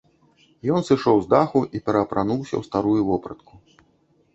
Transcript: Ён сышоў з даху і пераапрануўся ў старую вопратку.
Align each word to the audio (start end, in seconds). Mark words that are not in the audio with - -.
Ён 0.77 0.81
сышоў 0.87 1.21
з 1.27 1.31
даху 1.35 1.61
і 1.75 1.85
пераапрануўся 1.91 2.53
ў 2.57 2.61
старую 2.73 3.01
вопратку. 3.13 3.53